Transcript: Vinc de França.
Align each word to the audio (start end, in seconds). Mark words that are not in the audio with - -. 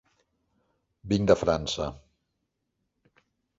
Vinc 1.11 1.29
de 1.33 1.37
França. 1.43 1.91